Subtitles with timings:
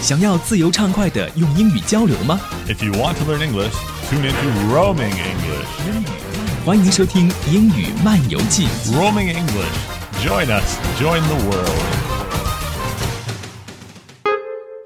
[0.00, 2.40] 想要自由畅快的用英语交流吗？
[2.68, 3.74] If you want to learn English,
[4.08, 5.66] tune into Roaming English.
[6.64, 8.66] 欢迎收听《英语漫游记》。
[8.92, 9.74] Roaming English.
[10.24, 10.78] Join us.
[11.00, 11.70] Join the world.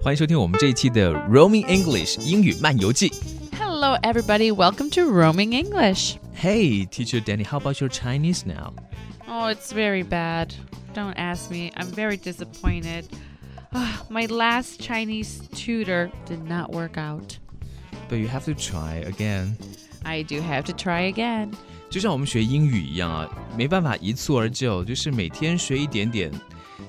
[0.02, 3.10] 欢迎收听我们这一期的《Roaming English 英语漫游记》。
[3.58, 4.50] Hello, everybody.
[4.52, 6.16] Welcome to Roaming English.
[6.34, 8.72] Hey, teacher Danny, how about your Chinese now?
[9.28, 10.54] Oh, it's very bad.
[10.94, 11.70] Don't ask me.
[11.76, 13.04] I'm very disappointed.
[13.74, 17.38] Ah, my last Chinese tutor did not work out.
[18.08, 19.56] But you have to try again.
[20.02, 21.52] I do have to try again.
[21.88, 26.30] 就像我们学英语一样啊，没办法一蹴而就，就是每天学一点点。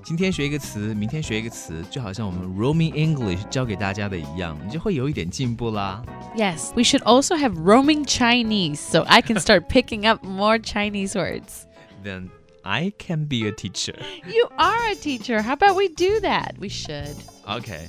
[0.04, 6.02] 今天学一个词，明天学一个词，就好像我们 Roaming English 教给大家的一样，你就会有一点进步啦。
[6.36, 11.14] Yes, we should also have roaming Chinese so I can start picking up more Chinese
[11.14, 11.66] words.
[12.04, 12.30] Then
[12.66, 13.96] I can be a teacher.
[14.26, 15.42] You are a teacher.
[15.42, 16.56] How about we do that?
[16.60, 17.16] We should.
[17.48, 17.88] Okay,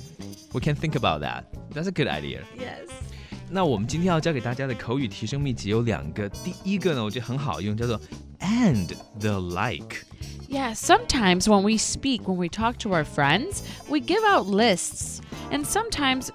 [0.51, 1.45] we can think about that.
[1.71, 2.41] That's a good idea.
[2.57, 2.89] Yes.
[3.51, 8.01] 那我们今天要教给大家的口语提升秘籍有两个，第一个呢，我觉得很好用，叫做
[8.39, 9.97] and the like。
[10.49, 15.19] Yeah, sometimes when we speak, when we talk to our friends, we give out lists.
[15.51, 16.29] And sometimes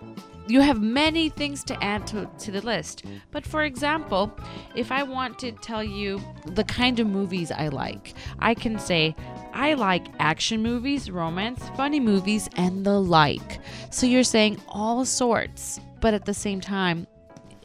[0.47, 3.03] you have many things to add to, to the list.
[3.31, 4.31] But for example,
[4.75, 9.15] if I want to tell you the kind of movies I like, I can say,
[9.53, 13.59] I like action movies, romance, funny movies, and the like.
[13.91, 17.07] So you're saying all sorts, but at the same time,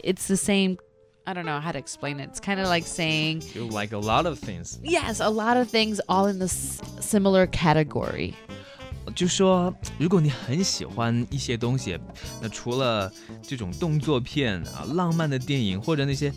[0.04, 0.78] it's the same.
[1.26, 2.28] I don't know how to explain it.
[2.30, 6.00] It's kind of like saying, You like a lot of things，Yes, a lot of things
[6.08, 8.34] all in this similar category.
[9.15, 11.97] 就说如果你很喜欢一些东西，
[12.41, 16.31] 那除了这种动作片啊、浪漫的电影或者那些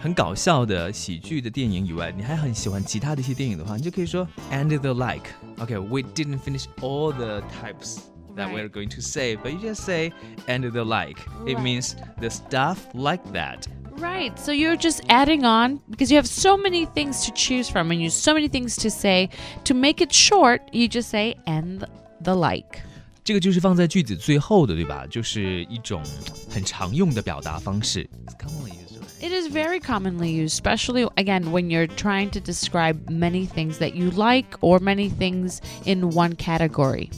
[0.00, 5.30] 很搞笑的喜剧的电影以外，你还很喜欢其他的一些电影的话，你就可以说 and the like.
[5.58, 7.98] Okay, we didn't finish all the types.
[8.36, 8.54] That Right.
[8.54, 10.12] we're going to say, but you just say
[10.46, 11.18] and the like.
[11.44, 11.62] It Right.
[11.62, 13.66] means the stuff like that.
[13.98, 14.38] Right.
[14.38, 17.98] So you're just adding on because you have so many things to choose from and
[18.00, 19.30] you have so many things to say.
[19.64, 21.84] To make it short, you just say and
[22.22, 22.80] the like.
[23.24, 25.06] 这个就是放在句子最后的，对吧？
[25.06, 26.02] 就是一种
[26.48, 28.08] 很常用的表达方式。
[28.26, 29.20] It's commonly used, right?
[29.20, 33.94] It is very commonly used, especially again when you're trying to describe many things that
[33.94, 37.10] you like or many things in one category.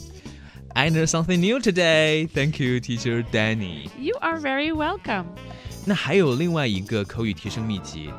[0.73, 2.27] I learned something new today.
[2.27, 3.89] Thank you, teacher Danny.
[3.97, 5.25] You are very welcome.
[5.85, 8.09] 那还有另外一个口语提升秘籍，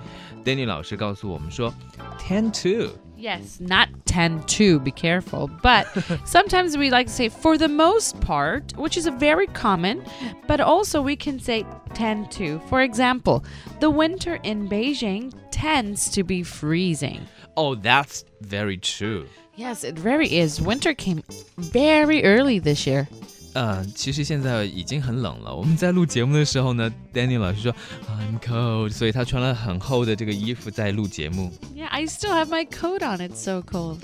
[0.45, 1.75] Danny 老师告诉我们说，
[2.19, 2.93] tend to。
[3.18, 5.50] Yes, not tend to, be careful.
[5.64, 5.88] But
[6.26, 10.04] sometimes we like to say for the most part, which is a very common,
[10.48, 12.60] but also we can say tend to.
[12.70, 13.44] For example,
[13.80, 17.26] the winter in Beijing tends to be freezing.
[17.56, 19.28] Oh, that's very true.
[19.56, 20.62] Yes, it very is.
[20.62, 21.24] Winter came
[21.58, 23.08] very early this year.
[23.57, 25.55] 呃，其实现在已经很冷了。
[25.55, 27.75] 我们在录节目的时候呢，Danny 老 师说
[28.09, 31.53] I'm cold，所以他穿了很厚的这个衣服在录节目。
[31.77, 33.21] Yeah, I still have my coat on.
[33.21, 33.99] It's so cold.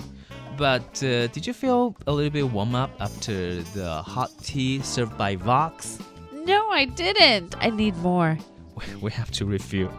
[0.57, 5.17] But uh, did you feel a little bit warm up after the hot tea served
[5.17, 5.97] by Vox?
[6.45, 7.55] No, I didn't.
[7.59, 8.37] I need more.
[9.01, 9.89] We have to refill.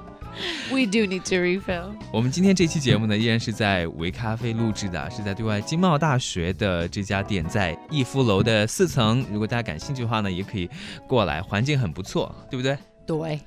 [0.71, 1.93] We do need to refill.
[2.11, 9.25] 我们今天这期节目呢，依然是在维咖啡录制的，是在对外经贸大学的这家店，在逸夫楼的四层。
[9.31, 10.69] 如果大家感兴趣的话呢，也可以
[11.07, 13.39] 过来，环境很不错，对不对 Doi.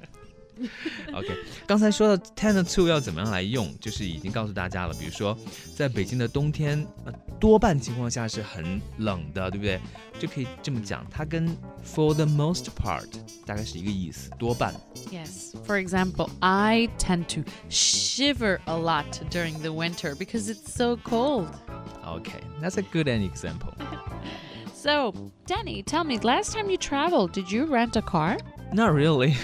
[1.12, 1.36] OK，
[1.66, 4.94] 刚才说到 tend to 要怎么样来用，就是已经告诉大家了。
[4.94, 5.36] 比如说，
[5.76, 9.80] 在北京的冬天，呃，多半情况下是很冷的，对不对？
[10.18, 11.48] 就可以这么讲，它跟
[11.84, 13.06] for the most part
[13.46, 14.74] 大概是一个意思，多半。
[15.12, 21.48] Yes, for example, I tend to shiver a lot during the winter because it's so cold.
[22.04, 23.74] Okay, that's a good an example.
[24.74, 25.12] so,
[25.46, 28.38] Danny, tell me, last time you traveled, did you rent a car?
[28.72, 29.36] Not really.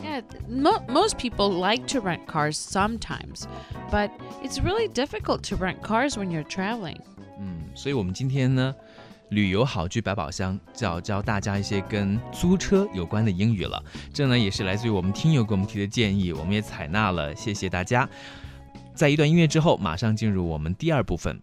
[0.00, 3.46] Yeah, mo- most people like to rent cars sometimes,
[3.90, 4.10] but
[4.42, 6.98] it's really difficult to rent cars when you're traveling.
[7.38, 8.74] 嗯，所以我们今天呢，
[9.28, 13.82] 旅游好剧百宝箱就要教大家一些跟租车有关的英语了。
[14.12, 18.08] 这呢也是来自于我们听友给我们提的建议，我们也采纳了，谢谢大家。
[18.94, 21.38] 在一段音乐之后，马上进入我们第二部分。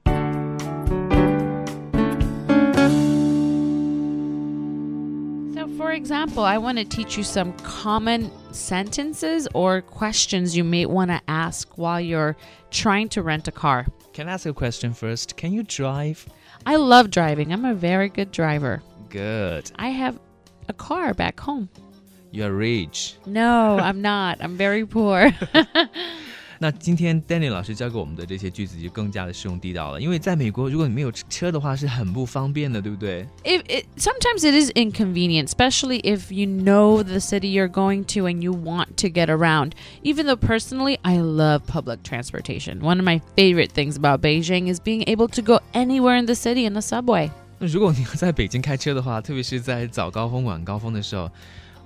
[6.00, 11.22] Example, I want to teach you some common sentences or questions you may want to
[11.28, 12.38] ask while you're
[12.72, 13.86] trying to rent a car.
[14.14, 15.36] Can I ask a question first?
[15.36, 16.26] Can you drive?
[16.66, 17.52] I love driving.
[17.52, 18.82] I'm a very good driver.
[19.10, 19.72] Good.
[19.76, 20.18] I have
[20.70, 21.68] a car back home.
[22.32, 23.16] You're rich.
[23.26, 24.38] No, I'm not.
[24.40, 25.32] I'm very poor.
[26.59, 33.27] 那今天 Danny 老师教给我们的这些句子就更加的实用地道了，因为在美国，如果你没有车的话，是很不方便的，对不对？
[33.45, 38.27] If it, sometimes it is inconvenient, especially if you know the city you're going to
[38.27, 39.73] and you want to get around.
[40.03, 42.81] Even though personally, I love public transportation.
[42.81, 46.35] One of my favorite things about Beijing is being able to go anywhere in the
[46.35, 47.31] city in the subway.
[47.59, 51.31] 那如果你要在北京开车的话，特别是在早高峰、晚高峰的时候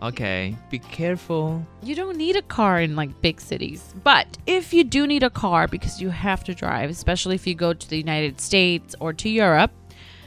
[0.03, 3.93] ，OK，be、careful。You don't need a car in like big cities.
[4.03, 7.55] But if you do need a car because you have to drive, especially if you
[7.55, 9.71] go to the United States or to Europe,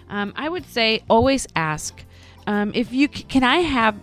[0.08, 2.05] um, I would say always ask
[2.46, 3.96] um, if you c- can I have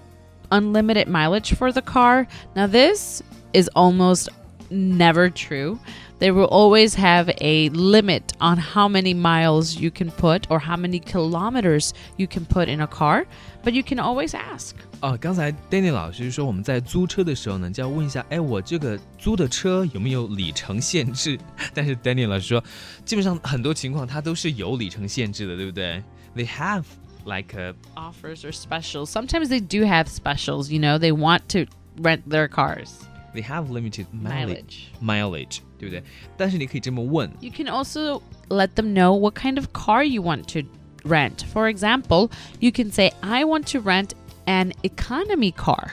[0.52, 2.28] unlimited mileage for the car.
[2.56, 3.24] Now this
[3.54, 4.30] is almost
[4.70, 5.80] never true.
[6.23, 10.77] They will always have a limit on how many miles you can put or how
[10.77, 13.27] many kilometers you can put in a car,
[13.63, 14.75] but you can always ask.
[15.01, 21.39] 哦，刚才 Danny 老师说我们在租车的时候呢，就要问一下，哎，我这个租的车有没有里程限制？
[21.73, 22.65] 但是 Danny 老师说，
[23.05, 26.03] 基本上很多情况它都是有里程限制的，对不对？
[26.35, 26.83] They have
[27.25, 29.07] like a offers or specials.
[29.07, 31.71] Sometimes they do have specials, you know, they want to
[32.03, 32.91] rent their cars.
[33.35, 35.61] they have limited mileage Mileage.
[35.61, 36.03] mileage， 对不对？
[36.37, 40.69] 但是你可以这么问 You can also let them know what kind of car you want to
[41.09, 41.45] rent.
[41.53, 44.11] For example, you can say, I want to rent
[44.47, 45.91] an economy car.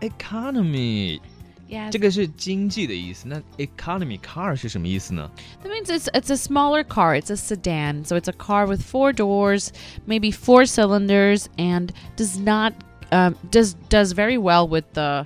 [0.00, 1.20] ，economy
[1.66, 1.90] Yes.
[1.90, 5.28] 这个是经济的意思，那 economy car 是什么意思呢？
[5.64, 7.18] That means it's it's a smaller car.
[7.18, 8.04] It's a sedan.
[8.04, 9.70] So it's a car with four doors,
[10.06, 12.74] maybe four cylinders, and does not
[13.10, 15.24] um, does does very well with the,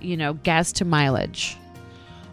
[0.00, 1.56] you know, gas to mileage.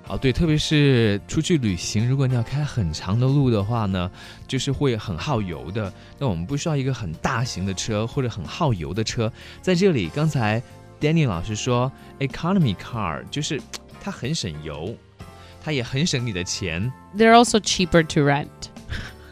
[0.09, 4.11] 哦，对，特别是出去旅行，如果你要开很长的路的话呢，
[4.47, 5.93] 就是会很耗油的。
[6.19, 9.31] 那我们不需要一个很大型的车或者很耗油的车。
[9.61, 10.63] 在这里，刚才
[10.99, 13.61] Danny 老师说，economy car 就是
[14.01, 14.97] 它很省油，
[15.63, 18.47] 它也很省你的钱，They're also cheaper to rent.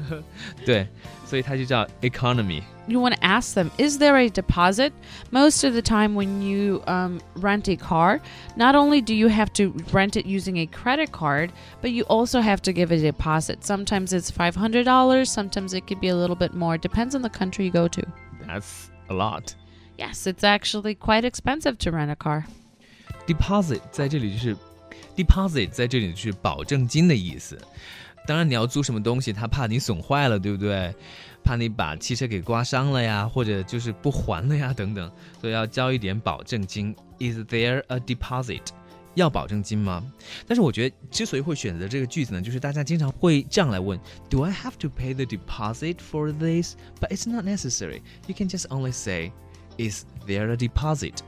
[0.66, 0.88] 对，
[1.26, 2.62] 所以它就叫 economy。
[2.88, 4.92] you want to ask them is there a deposit
[5.32, 8.20] most of the time when you um, rent a car
[8.58, 11.52] not only do you have to rent it using a credit card
[11.82, 16.10] but you also have to give a deposit sometimes it's $500 sometimes it could be
[16.10, 18.02] a little bit more depends on the country you go to
[18.48, 19.56] That's a lot.
[19.98, 22.46] yes it's actually quite expensive to rent a car
[23.28, 24.58] Deposit 在这里就是
[25.16, 27.58] deposit 在这里就是保证金的意思。
[28.27, 30.95] 当然，你要租什么东西，他怕你损坏了，对不对？
[31.45, 36.95] 怕你把汽车给刮伤了呀，或者就是不还了呀，等等，所以要交一点保证金。
[37.19, 38.63] Is there a deposit？
[39.15, 40.05] 要保证金吗？
[40.47, 43.99] 但是我觉得，之所以会选择这个句子呢，就是大家经常会这样来问
[44.29, 46.75] ：Do I have to pay the deposit for this?
[47.01, 48.03] But it's not necessary.
[48.27, 49.33] You can just only say,
[49.79, 51.23] Is there a deposit?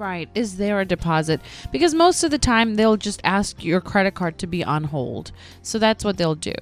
[0.00, 0.28] Right.
[0.34, 1.40] Is there a deposit?
[1.70, 5.30] Because most of the time they'll just ask your credit card to be on hold.
[5.62, 6.54] So that's what they'll do.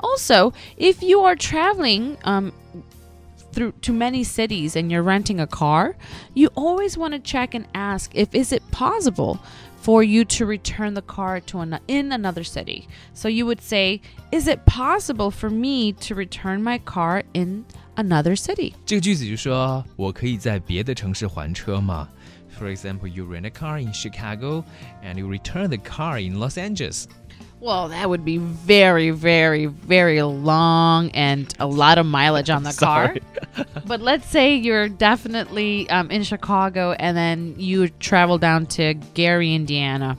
[0.00, 2.52] Also, if you are traveling um,
[3.52, 5.96] through to many cities and you're renting a car,
[6.34, 9.38] you always want to check and ask if is it possible
[9.76, 12.88] for you to return the car to an, in another city.
[13.12, 14.00] So you would say,
[14.32, 18.73] is it possible for me to return my car in another city?
[18.85, 22.07] 这个句子就说我可以在别的城市还车吗？
[22.57, 24.65] For example, you rent a car in Chicago
[25.03, 27.07] and you return the car in Los Angeles.
[27.61, 32.73] Well, that would be very, very, very long and a lot of mileage on the
[32.73, 33.15] car.
[33.15, 33.21] Sorry.
[33.85, 39.53] but let's say you're definitely um, in Chicago and then you travel down to Gary,
[39.53, 40.17] Indiana.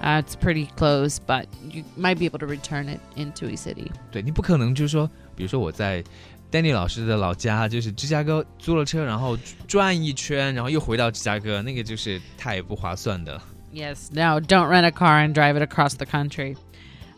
[0.00, 3.90] Uh, it's pretty close, but you might be able to return it into a city.
[4.12, 6.04] 对你不可能就是说，比如说我在
[6.50, 9.36] Danny 老师的老家就是芝加哥租了车，然后
[9.66, 13.40] 转一圈，然后又回到芝加哥，那个就是太不划算的。
[13.74, 16.56] Yes, no, don't rent a car and drive it across the country.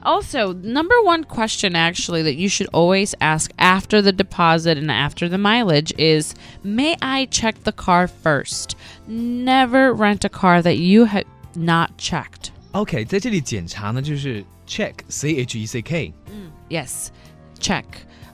[0.00, 5.28] Also, number one question actually that you should always ask after the deposit and after
[5.28, 8.76] the mileage is May I check the car first?
[9.08, 12.50] Never rent a car that you have not checked.
[12.72, 16.12] OK，在这里检查呢，就是 check，c h e c k。
[16.68, 17.08] Yes,
[17.58, 17.84] check.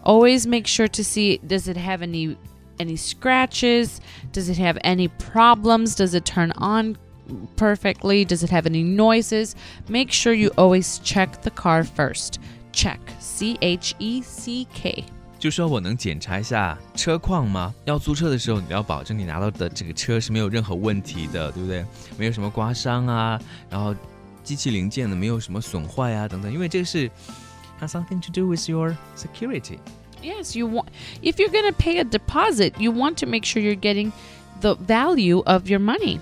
[0.03, 2.37] Always make sure to see does it have any
[2.79, 4.01] any scratches?
[4.33, 5.95] Does it have any problems?
[5.95, 6.97] Does it turn on
[7.57, 8.25] perfectly?
[8.25, 9.55] Does it have any noises?
[9.89, 12.39] Make sure you always check the car first.
[12.73, 12.99] Check.
[13.19, 15.05] C H E C K.
[15.39, 17.75] 就说我能检查一下车况吗？
[17.85, 21.85] 要租车的时候，你要保证你拿到的这个车是没有任何问题的，对不对？
[22.17, 23.95] 没有什么刮伤啊，然后
[24.43, 27.11] 机器零件呢没有什么损坏啊等等，因为这个是
[27.80, 29.80] has something to do with your security.
[30.22, 30.90] Yes, you want
[31.22, 34.12] if you're going to pay a deposit, you want to make sure you're getting
[34.62, 36.20] the value of your money.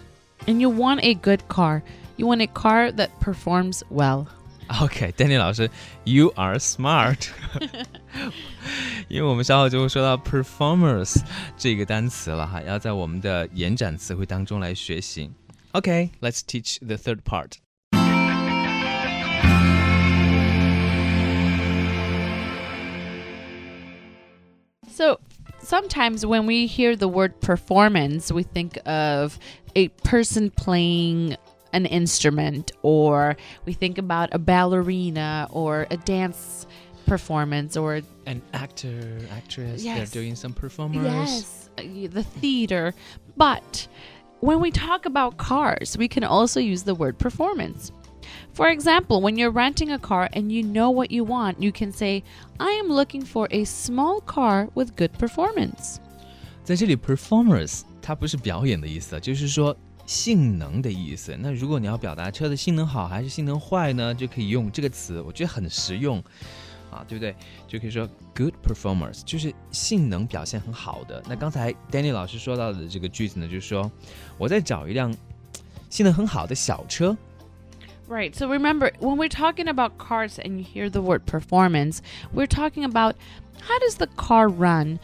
[0.48, 1.84] And you want a good car.
[2.16, 4.28] You want a car that performs well.
[4.82, 5.70] Okay, Danny 老师,
[6.04, 7.30] you are smart，
[9.08, 11.22] 因为我们稍后就会说到 performance
[11.58, 15.32] 这个单词了哈，要在我们的延展词汇当中来学习。
[15.72, 17.54] OK，let's、okay, teach the third part.
[24.98, 25.20] So
[25.60, 29.38] sometimes when we hear the word performance, we think of
[29.75, 31.38] a person playing
[31.72, 36.66] an instrument, or we think about a ballerina or a dance
[37.06, 39.98] performance, or An actor, actress, Yes.
[40.10, 41.04] they're doing some performance.
[41.06, 42.96] yes, uh, the theater.
[43.36, 43.88] But
[44.39, 47.92] when we talk about cars, we can also use the word performance.
[48.55, 51.91] For example, when you're renting a car and you know what you want, you can
[51.91, 52.23] say,
[52.59, 55.97] I am looking for a small car with good performance.
[56.62, 59.75] 在这里，performers 它不是表演的意思，就是说
[60.05, 61.35] 性能的意思。
[61.41, 66.23] 那如果你要表达车的性能好还是性能坏呢，就可以用这个词，我觉得很实用
[66.91, 67.35] 啊，对不对？
[67.67, 71.23] 就可以说 good performers，就是性能表现很好的。
[71.26, 73.91] 那刚才 Danny 老师说到的这个句子呢，就是说
[74.37, 75.11] 我在找一辆
[75.88, 77.17] 性能很好的小车。
[78.08, 78.34] Right.
[78.36, 82.86] So remember, when we're talking about cars and you hear the word performance, we're talking
[82.86, 83.18] about
[83.60, 85.00] how does the car run?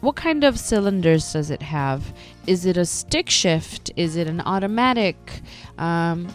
[0.00, 2.14] What kind of cylinders does it have?
[2.46, 3.90] Is it a stick shift?
[3.96, 5.42] Is it an automatic?
[5.76, 6.28] Um,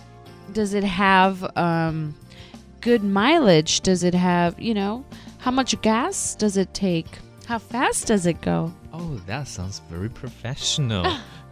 [0.52, 2.14] does it have um,
[2.82, 3.82] good mileage?
[3.82, 5.04] Does it have, you know,
[5.40, 7.08] how much gas does it take?
[7.48, 8.72] How fast does it go?
[8.94, 11.18] Oh, that sounds very professional.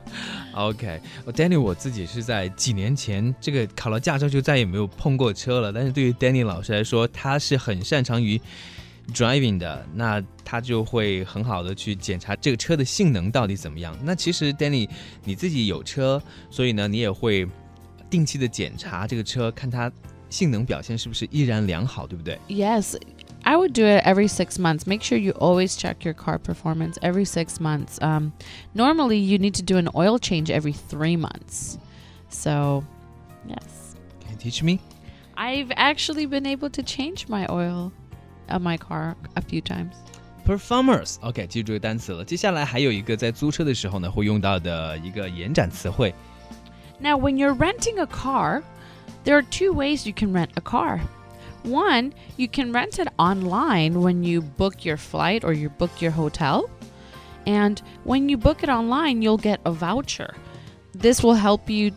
[0.53, 8.39] OK，Danny，我自己是在几年前这个考了驾照就再也没有碰过车了，但是对于 Danny 老师来说，他是很擅长于
[9.13, 13.97] driving 的，那他就会很好的去检查这个车的性能到底怎么样。
[14.03, 14.89] 那其实 Danny
[15.23, 17.47] 你自己有车，所以呢你也会
[18.09, 19.91] 定期的检查这个车，看它
[20.29, 22.95] 性能表现是不是依然良好，对不对？Yes,
[23.51, 24.87] I would do it every six months.
[24.87, 28.01] Make sure you always check your car performance every six months.
[28.01, 28.31] Um,
[28.73, 31.77] normally, you need to do an oil change every three months.
[32.29, 32.85] So,
[33.45, 33.97] yes.
[34.21, 34.79] Can you teach me?
[35.35, 37.91] I've actually been able to change my oil
[38.47, 39.95] of my car a few times.
[40.45, 42.23] Performance, OK，记住这个单词了。
[42.23, 46.15] 接下来还有一个在租车的时候呢，会用到的一个延展词汇。
[47.01, 48.63] Now, when you're renting a car,
[49.25, 51.01] there are two ways you can rent a car.
[51.64, 56.12] One, you can rent it online when you book your flight or you book your
[56.12, 56.70] hotel.
[57.46, 60.34] And when you book it online, you'll get a voucher.
[60.92, 61.92] This will help you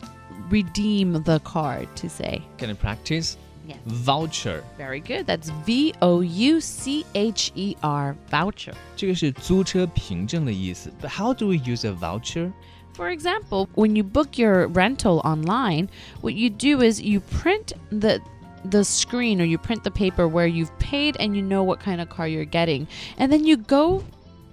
[0.48, 2.42] redeem the car to say.
[2.58, 3.36] Can I practice?
[3.66, 3.78] Yes.
[3.86, 5.26] Voucher， Very good.
[5.26, 8.74] That's V O U C H E R, voucher.
[8.96, 10.92] 这个是租车凭证的意思。
[11.00, 12.52] But how do we use a voucher?
[12.94, 15.88] For example, when you book your rental online,
[16.20, 18.20] what you do is you print the
[18.69, 22.01] the screen or you print the paper where you've paid and you know what kind
[22.01, 22.87] of car you're getting.
[23.17, 24.03] And then you go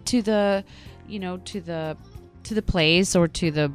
[0.07, 0.65] to the
[1.09, 1.97] you know to the
[2.45, 3.73] to the place or to the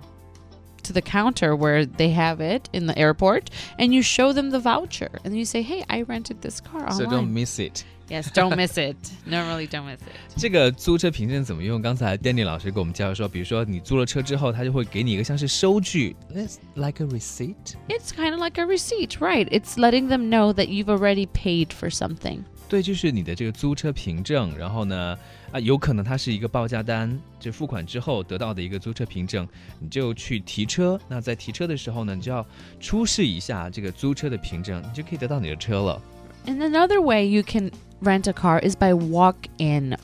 [0.83, 4.59] to the counter where they have it in the airport and you show them the
[4.59, 7.83] voucher and you say, "Hey, I rented this car online." So don't miss it.
[8.08, 8.96] yes, don't miss it.
[9.26, 10.36] Normally don't miss it.
[10.36, 11.80] 这个租车凭证怎么用？
[11.80, 17.74] 刚才 Danny 老师给我们介绍说，比如说你租了车之后，他就会给你一个像是收据，It's like a receipt。
[17.88, 19.48] It's kind of like a receipt, right?
[19.48, 22.40] It's letting them know that you've already paid for something.
[22.68, 25.18] 对，就是你的这个租车凭证，然后呢，
[25.50, 29.46] 啊，有可能它是一个报价单，就付款之后得到的一个租车凭证，
[29.78, 30.98] 你就去提车。
[31.06, 32.46] 那在提车的时候呢，你就要
[32.80, 36.00] 出示一下这个租车的凭证，你就可以得到你的车了。
[36.46, 39.96] And another way you can rent a car is by walk in.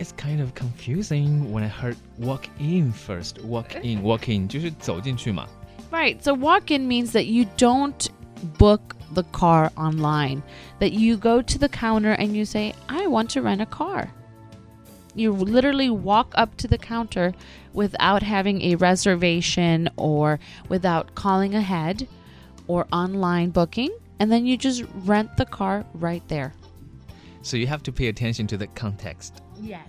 [0.00, 3.42] It's kind of confusing when I heard walk in first.
[3.44, 5.46] Walk in, walk in 就是走进去嘛。
[5.90, 6.20] Right.
[6.22, 8.08] So walk in means that you don't
[8.58, 10.42] book the car online,
[10.80, 14.10] that you go to the counter and you say, I want to rent a car.
[15.14, 17.32] You literally walk up to the counter
[17.72, 22.08] without having a reservation or without calling ahead
[22.66, 26.52] or online booking, and then you just rent the car right there.
[27.41, 29.31] So you have to pay attention to the context.
[29.61, 29.79] Yes.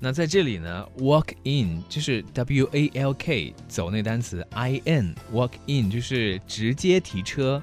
[0.00, 7.62] 那在这里呢，walk in 就是 W A L K 走那单词 I N walk in 就是直接提车。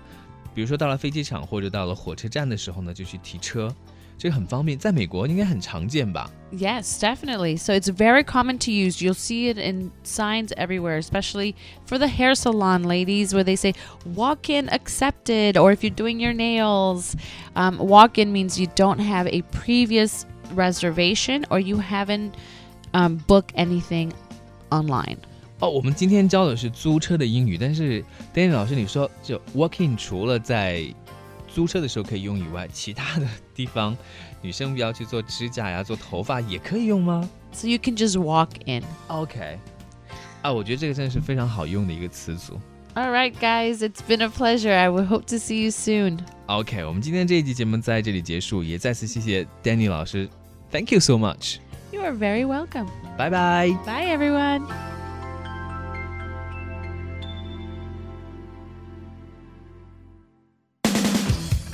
[0.54, 3.74] 比如说到了飞机场或者到了火车站的时候呢，就去提车，
[4.19, 6.31] 这个很方便，在美国应该很常见吧？
[6.53, 7.57] Yes, definitely.
[7.57, 9.01] So it's very common to use.
[9.01, 11.55] You'll see it in signs everywhere, especially
[11.87, 13.73] for the hair salon ladies, where they say
[14.15, 17.15] walk in accepted, or if you're doing your nails.
[17.55, 22.33] Um, walk in means you don't have a previous reservation or you haven't
[22.93, 24.11] um, booked anything
[24.71, 25.19] online.
[25.61, 30.85] 哦，我们今天教的是租车的英语，但是 Danny 老师你说就 walk in 除了在
[31.56, 33.96] 租车的时候可以用以外，其他的地方，
[34.42, 39.58] 女生不要去做指甲呀、做头发也可以用吗 So you can just walk in.？OK，
[40.42, 42.60] 啊，我觉得这个真的是非常好用的一个词组。
[42.96, 44.74] All right, guys, it's been a pleasure.
[44.74, 46.20] I would hope to see you soon.
[46.48, 50.28] OK，我们今天这一集节目在这里结束，也再次谢谢 Danny 老师
[50.72, 52.88] ，Thank you so much，You are very welcome.
[53.18, 53.78] Bye bye.。
[53.86, 54.95] Bye, everyone.